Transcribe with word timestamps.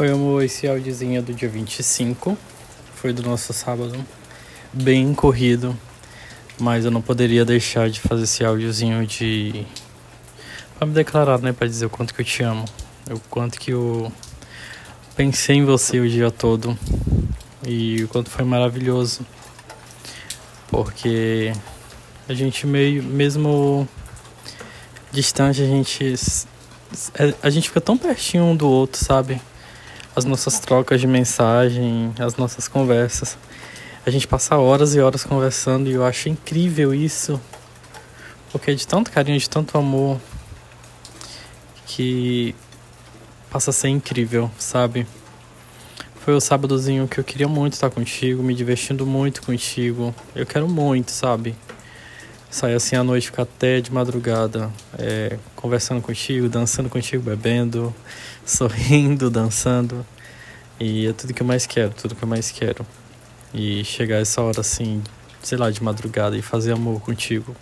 Oi, 0.00 0.10
amor, 0.10 0.42
esse 0.42 0.66
áudiozinho 0.66 1.18
é 1.18 1.20
do 1.20 1.34
dia 1.34 1.46
25. 1.46 2.34
Foi 2.94 3.12
do 3.12 3.22
nosso 3.22 3.52
sábado. 3.52 4.02
Bem 4.72 5.12
corrido. 5.12 5.76
Mas 6.58 6.86
eu 6.86 6.90
não 6.90 7.02
poderia 7.02 7.44
deixar 7.44 7.90
de 7.90 8.00
fazer 8.00 8.22
esse 8.22 8.42
áudiozinho 8.42 9.06
de. 9.06 9.66
Pra 10.78 10.86
me 10.86 10.94
declarar, 10.94 11.38
né? 11.40 11.52
Pra 11.52 11.66
dizer 11.66 11.84
o 11.84 11.90
quanto 11.90 12.14
que 12.14 12.22
eu 12.22 12.24
te 12.24 12.42
amo. 12.42 12.64
O 13.10 13.20
quanto 13.28 13.60
que 13.60 13.72
eu 13.72 14.10
pensei 15.14 15.56
em 15.56 15.66
você 15.66 16.00
o 16.00 16.08
dia 16.08 16.30
todo. 16.30 16.78
E 17.66 18.02
o 18.02 18.08
quanto 18.08 18.30
foi 18.30 18.46
maravilhoso. 18.46 19.20
Porque 20.68 21.52
a 22.26 22.32
gente 22.32 22.66
meio. 22.66 23.02
Mesmo 23.02 23.86
distante, 25.12 25.60
a 25.60 25.66
gente. 25.66 26.14
A 27.42 27.50
gente 27.50 27.68
fica 27.68 27.82
tão 27.82 27.98
pertinho 27.98 28.44
um 28.44 28.56
do 28.56 28.66
outro, 28.66 28.98
sabe? 29.04 29.38
As 30.14 30.24
nossas 30.24 30.58
trocas 30.58 31.00
de 31.00 31.06
mensagem, 31.06 32.12
as 32.18 32.36
nossas 32.36 32.66
conversas. 32.66 33.36
A 34.04 34.10
gente 34.10 34.26
passa 34.26 34.56
horas 34.56 34.94
e 34.94 35.00
horas 35.00 35.24
conversando 35.24 35.88
e 35.88 35.92
eu 35.92 36.04
acho 36.04 36.28
incrível 36.28 36.94
isso. 36.94 37.40
Porque 38.50 38.70
é 38.70 38.74
de 38.74 38.86
tanto 38.86 39.10
carinho, 39.10 39.38
de 39.38 39.48
tanto 39.48 39.78
amor 39.78 40.20
que 41.86 42.54
passa 43.50 43.70
a 43.70 43.72
ser 43.72 43.88
incrível, 43.88 44.50
sabe? 44.58 45.06
Foi 46.16 46.34
o 46.34 46.40
sábadozinho 46.40 47.08
que 47.08 47.18
eu 47.18 47.24
queria 47.24 47.48
muito 47.48 47.74
estar 47.74 47.90
contigo, 47.90 48.42
me 48.42 48.54
divertindo 48.54 49.06
muito 49.06 49.42
contigo. 49.42 50.14
Eu 50.34 50.46
quero 50.46 50.68
muito, 50.68 51.10
sabe? 51.10 51.56
Sair 52.50 52.74
assim 52.74 52.96
à 52.96 53.04
noite, 53.04 53.26
ficar 53.26 53.44
até 53.44 53.80
de 53.80 53.92
madrugada, 53.92 54.72
é, 54.98 55.38
conversando 55.54 56.02
contigo, 56.02 56.48
dançando 56.48 56.88
contigo, 56.88 57.22
bebendo, 57.22 57.94
sorrindo, 58.44 59.30
dançando. 59.30 60.04
E 60.80 61.06
é 61.06 61.12
tudo 61.12 61.32
que 61.32 61.42
eu 61.42 61.46
mais 61.46 61.64
quero, 61.64 61.92
tudo 61.94 62.16
que 62.16 62.22
eu 62.24 62.28
mais 62.28 62.50
quero. 62.50 62.84
E 63.54 63.84
chegar 63.84 64.16
essa 64.16 64.42
hora 64.42 64.62
assim, 64.62 65.00
sei 65.40 65.56
lá, 65.56 65.70
de 65.70 65.80
madrugada 65.80 66.36
e 66.36 66.42
fazer 66.42 66.72
amor 66.72 67.00
contigo. 67.00 67.54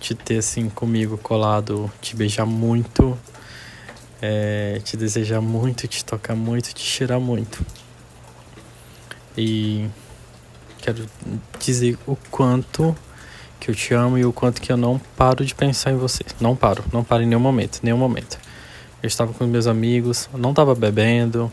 Te 0.00 0.12
ter 0.12 0.38
assim 0.38 0.68
comigo 0.68 1.16
colado, 1.16 1.90
te 2.00 2.16
beijar 2.16 2.46
muito, 2.46 3.16
é, 4.20 4.80
te 4.82 4.96
desejar 4.96 5.40
muito, 5.40 5.86
te 5.86 6.04
tocar 6.04 6.34
muito, 6.34 6.74
te 6.74 6.82
cheirar 6.82 7.20
muito. 7.20 7.64
E 9.36 9.88
quero 10.80 11.06
dizer 11.60 11.96
o 12.06 12.16
quanto 12.28 12.96
que 13.60 13.70
eu 13.70 13.74
te 13.74 13.94
amo 13.94 14.16
e 14.18 14.24
o 14.24 14.32
quanto 14.32 14.60
que 14.60 14.70
eu 14.70 14.76
não 14.76 15.00
paro 15.16 15.44
de 15.44 15.54
pensar 15.54 15.90
em 15.90 15.96
você. 15.96 16.24
Não 16.40 16.54
paro, 16.54 16.84
não 16.92 17.02
paro 17.02 17.22
em 17.22 17.26
nenhum 17.26 17.40
momento, 17.40 17.80
nenhum 17.82 17.96
momento. 17.96 18.38
Eu 19.02 19.06
estava 19.06 19.32
com 19.32 19.44
meus 19.46 19.66
amigos, 19.66 20.28
não 20.34 20.50
estava 20.50 20.74
bebendo, 20.74 21.50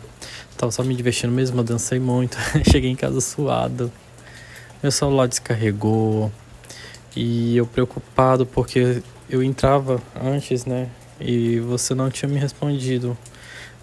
estava 0.51 0.71
só 0.71 0.83
me 0.83 0.95
divertindo 0.95 1.33
mesmo, 1.33 1.59
eu 1.59 1.63
dancei 1.63 1.99
muito. 1.99 2.37
Cheguei 2.71 2.89
em 2.89 2.95
casa 2.95 3.21
suado, 3.21 3.91
meu 4.81 4.91
celular 4.91 5.27
descarregou 5.27 6.31
e 7.15 7.55
eu 7.57 7.65
preocupado 7.65 8.45
porque 8.45 9.01
eu 9.29 9.41
entrava 9.41 10.01
antes, 10.21 10.65
né? 10.65 10.89
E 11.19 11.59
você 11.59 11.95
não 11.95 12.09
tinha 12.09 12.29
me 12.29 12.37
respondido 12.37 13.17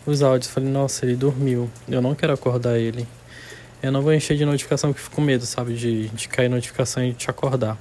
os 0.07 0.23
áudios. 0.23 0.51
Falei, 0.51 0.69
nossa, 0.69 1.05
ele 1.05 1.17
dormiu, 1.17 1.71
eu 1.89 2.03
não 2.03 2.15
quero 2.15 2.33
acordar 2.33 2.79
ele. 2.79 3.07
Eu 3.83 3.91
não 3.91 4.03
vou 4.03 4.13
encher 4.13 4.37
de 4.37 4.45
notificação 4.45 4.93
que 4.93 5.01
fico 5.01 5.17
com 5.17 5.23
medo, 5.23 5.45
sabe? 5.45 5.75
De, 5.75 6.09
de 6.09 6.29
cair 6.29 6.49
notificação 6.49 7.03
e 7.05 7.13
te 7.13 7.29
acordar. 7.29 7.77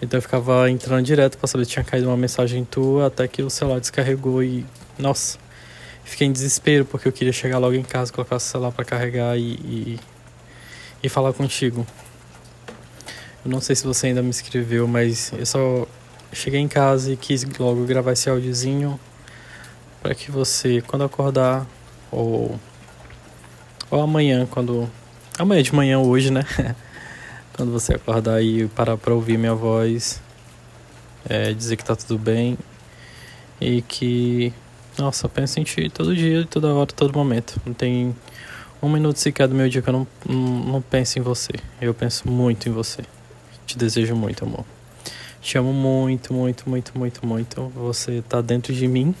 Então 0.00 0.18
eu 0.18 0.22
ficava 0.22 0.70
entrando 0.70 1.04
direto 1.04 1.38
para 1.38 1.46
saber 1.46 1.64
se 1.64 1.70
tinha 1.72 1.84
caído 1.84 2.08
uma 2.08 2.16
mensagem 2.16 2.64
tua, 2.64 3.06
até 3.06 3.26
que 3.26 3.42
o 3.42 3.50
celular 3.50 3.80
descarregou 3.80 4.42
e. 4.42 4.64
Nossa! 4.98 5.38
Fiquei 6.04 6.26
em 6.26 6.32
desespero 6.32 6.84
porque 6.84 7.08
eu 7.08 7.12
queria 7.12 7.32
chegar 7.32 7.58
logo 7.58 7.74
em 7.74 7.82
casa, 7.82 8.12
colocar 8.12 8.36
o 8.36 8.40
celular 8.40 8.70
para 8.70 8.84
carregar 8.84 9.36
e, 9.36 9.54
e, 9.54 10.00
e 11.02 11.08
falar 11.08 11.32
contigo. 11.32 11.84
Eu 13.44 13.50
não 13.50 13.60
sei 13.60 13.74
se 13.74 13.84
você 13.84 14.08
ainda 14.08 14.22
me 14.22 14.30
escreveu, 14.30 14.86
mas 14.86 15.32
eu 15.32 15.44
só 15.44 15.86
cheguei 16.32 16.60
em 16.60 16.68
casa 16.68 17.12
e 17.12 17.16
quis 17.16 17.44
logo 17.58 17.84
gravar 17.84 18.12
esse 18.12 18.28
áudiozinho 18.30 18.98
para 20.02 20.14
que 20.14 20.30
você, 20.30 20.80
quando 20.80 21.04
acordar, 21.04 21.66
ou, 22.10 22.58
ou 23.90 24.00
amanhã, 24.00 24.46
quando. 24.46 24.88
Amanhã 25.38 25.62
de 25.62 25.74
manhã, 25.74 25.98
hoje, 25.98 26.30
né? 26.30 26.44
Quando 27.56 27.72
você 27.72 27.94
acordar 27.94 28.42
e 28.42 28.68
parar 28.68 28.98
para 28.98 29.14
ouvir 29.14 29.38
minha 29.38 29.54
voz, 29.54 30.20
é, 31.26 31.54
dizer 31.54 31.76
que 31.76 31.84
tá 31.84 31.96
tudo 31.96 32.18
bem 32.18 32.58
e 33.58 33.80
que, 33.80 34.52
nossa, 34.98 35.26
penso 35.26 35.58
em 35.58 35.64
ti 35.64 35.88
todo 35.88 36.14
dia, 36.14 36.46
toda 36.50 36.74
hora, 36.74 36.92
todo 36.92 37.14
momento. 37.14 37.58
Não 37.64 37.72
tem 37.72 38.14
um 38.82 38.90
minuto 38.90 39.16
sequer 39.16 39.48
do 39.48 39.54
meu 39.54 39.70
dia 39.70 39.80
que 39.80 39.88
eu 39.88 39.92
não, 39.94 40.06
não, 40.28 40.64
não 40.64 40.82
penso 40.82 41.18
em 41.18 41.22
você. 41.22 41.52
Eu 41.80 41.94
penso 41.94 42.28
muito 42.28 42.68
em 42.68 42.72
você. 42.72 43.02
Te 43.66 43.78
desejo 43.78 44.14
muito, 44.14 44.44
amor. 44.44 44.66
Te 45.40 45.56
amo 45.56 45.72
muito, 45.72 46.34
muito, 46.34 46.68
muito, 46.68 46.98
muito, 46.98 47.26
muito. 47.26 47.72
Você 47.74 48.22
tá 48.28 48.42
dentro 48.42 48.74
de 48.74 48.86
mim 48.86 49.14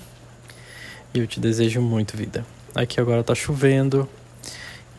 e 1.14 1.20
eu 1.20 1.26
te 1.26 1.40
desejo 1.40 1.80
muito, 1.80 2.18
vida. 2.18 2.44
Aqui 2.74 3.00
agora 3.00 3.24
tá 3.24 3.34
chovendo 3.34 4.06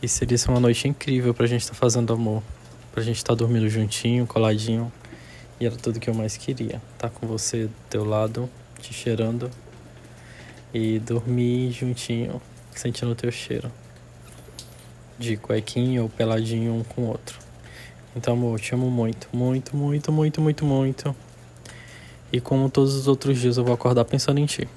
e 0.02 0.08
seria 0.08 0.36
uma 0.48 0.58
noite 0.58 0.88
incrível 0.88 1.32
pra 1.32 1.46
gente 1.46 1.60
estar 1.60 1.74
tá 1.74 1.78
fazendo 1.78 2.12
amor 2.12 2.42
pra 2.98 3.04
gente 3.04 3.18
estar 3.18 3.28
tá 3.28 3.36
dormindo 3.36 3.68
juntinho, 3.68 4.26
coladinho. 4.26 4.92
E 5.60 5.66
era 5.66 5.76
tudo 5.76 6.00
que 6.00 6.10
eu 6.10 6.14
mais 6.14 6.36
queria. 6.36 6.82
Tá 6.98 7.08
com 7.08 7.28
você 7.28 7.66
do 7.66 7.74
teu 7.88 8.04
lado, 8.04 8.50
te 8.80 8.92
cheirando. 8.92 9.48
E 10.74 10.98
dormir 10.98 11.70
juntinho, 11.70 12.42
sentindo 12.74 13.12
o 13.12 13.14
teu 13.14 13.30
cheiro. 13.30 13.70
De 15.16 15.36
cuequinho 15.36 16.02
ou 16.02 16.08
peladinho 16.08 16.74
um 16.74 16.82
com 16.82 17.02
o 17.02 17.06
outro. 17.06 17.38
Então, 18.16 18.34
amor, 18.34 18.58
eu 18.58 18.58
te 18.58 18.74
amo 18.74 18.90
muito, 18.90 19.28
muito, 19.32 19.76
muito, 19.76 20.10
muito, 20.10 20.40
muito, 20.40 20.64
muito. 20.64 21.16
E 22.32 22.40
como 22.40 22.68
todos 22.68 22.96
os 22.96 23.06
outros 23.06 23.38
dias, 23.38 23.58
eu 23.58 23.64
vou 23.64 23.74
acordar 23.74 24.04
pensando 24.06 24.40
em 24.40 24.46
ti. 24.46 24.68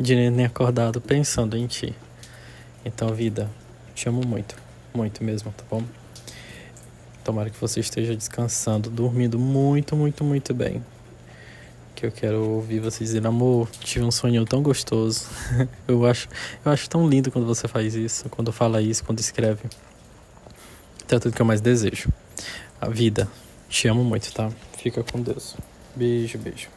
De 0.00 0.30
nem 0.30 0.46
acordado 0.46 1.02
pensando 1.02 1.54
em 1.54 1.66
ti. 1.66 1.94
Então, 2.82 3.12
vida, 3.12 3.50
te 3.94 4.08
amo 4.08 4.22
muito, 4.26 4.56
muito 4.94 5.22
mesmo, 5.22 5.52
tá 5.52 5.64
bom? 5.70 5.84
Tomara 7.26 7.50
que 7.50 7.60
você 7.60 7.80
esteja 7.80 8.14
descansando, 8.14 8.88
dormindo 8.88 9.36
muito, 9.36 9.96
muito, 9.96 10.22
muito 10.22 10.54
bem. 10.54 10.80
Que 11.92 12.06
eu 12.06 12.12
quero 12.12 12.40
ouvir 12.48 12.78
você 12.78 13.02
dizer, 13.02 13.26
amor, 13.26 13.68
tive 13.80 14.04
um 14.04 14.12
sonho 14.12 14.44
tão 14.44 14.62
gostoso. 14.62 15.26
eu 15.88 16.06
acho, 16.06 16.28
eu 16.64 16.70
acho 16.70 16.88
tão 16.88 17.08
lindo 17.08 17.32
quando 17.32 17.44
você 17.44 17.66
faz 17.66 17.96
isso, 17.96 18.28
quando 18.28 18.52
fala 18.52 18.80
isso, 18.80 19.02
quando 19.02 19.18
escreve. 19.18 19.64
Então 21.04 21.16
é 21.16 21.20
tudo 21.20 21.34
que 21.34 21.42
eu 21.42 21.46
mais 21.46 21.60
desejo. 21.60 22.08
A 22.80 22.88
vida. 22.88 23.28
Te 23.68 23.88
amo 23.88 24.04
muito, 24.04 24.32
tá? 24.32 24.48
Fica 24.78 25.02
com 25.02 25.20
Deus. 25.20 25.56
Beijo, 25.96 26.38
beijo. 26.38 26.68